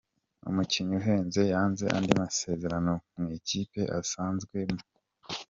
[0.49, 4.81] Umukinnyi uhenze yanze andi masezerano mwikipe asanzwe mo